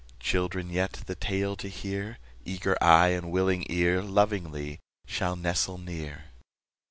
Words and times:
Children 0.19 0.71
yet, 0.71 0.93
the 1.05 1.13
tale 1.13 1.55
to 1.57 1.67
hear, 1.69 2.17
Eager 2.43 2.75
eye 2.81 3.09
and 3.09 3.29
willing 3.31 3.67
ear, 3.69 4.01
Lovingly 4.01 4.79
shall 5.05 5.35
nestle 5.35 5.77
near. 5.77 6.23